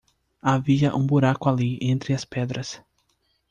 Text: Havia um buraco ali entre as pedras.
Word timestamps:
Havia 0.41 0.95
um 0.95 1.05
buraco 1.05 1.47
ali 1.47 1.77
entre 1.79 2.11
as 2.11 2.25
pedras. 2.25 2.81